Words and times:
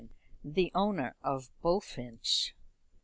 The 0.43 0.71
Owner 0.73 1.13
of 1.21 1.51
Bullfinch. 1.61 2.55